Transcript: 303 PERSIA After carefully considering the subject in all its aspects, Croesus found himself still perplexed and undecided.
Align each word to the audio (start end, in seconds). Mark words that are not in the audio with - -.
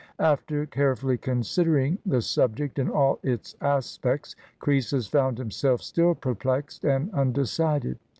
303 0.17 0.17
PERSIA 0.17 0.33
After 0.33 0.65
carefully 0.65 1.17
considering 1.19 1.99
the 2.07 2.21
subject 2.23 2.79
in 2.79 2.89
all 2.89 3.19
its 3.21 3.55
aspects, 3.61 4.35
Croesus 4.57 5.05
found 5.05 5.37
himself 5.37 5.83
still 5.83 6.15
perplexed 6.15 6.83
and 6.83 7.13
undecided. 7.13 7.99